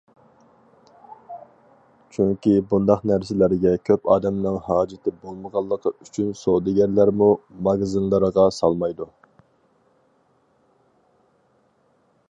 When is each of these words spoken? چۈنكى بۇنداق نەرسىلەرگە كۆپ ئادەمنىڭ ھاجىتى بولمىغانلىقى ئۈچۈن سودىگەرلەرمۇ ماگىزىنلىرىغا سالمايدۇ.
چۈنكى 2.15 2.53
بۇنداق 2.71 3.03
نەرسىلەرگە 3.11 3.73
كۆپ 3.89 4.09
ئادەمنىڭ 4.15 4.57
ھاجىتى 4.69 5.13
بولمىغانلىقى 5.27 5.93
ئۈچۈن 5.93 6.33
سودىگەرلەرمۇ 6.41 7.29
ماگىزىنلىرىغا 7.69 8.49
سالمايدۇ. 8.61 9.09